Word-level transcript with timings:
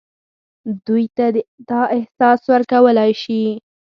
دوی 0.85 1.03
ته 1.15 1.25
دا 1.69 1.81
احساس 1.97 2.41
ورکولای 2.53 3.11
شي. 3.21 3.41